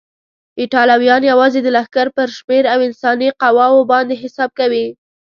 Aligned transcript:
ایټالویان 0.61 1.21
یوازې 1.31 1.59
د 1.63 1.67
لښکر 1.75 2.07
پر 2.15 2.27
شمېر 2.37 2.63
او 2.73 2.79
انساني 2.87 3.29
قواوو 3.41 3.87
باندې 3.91 4.19
حساب 4.23 4.49
کوي. 4.59 4.85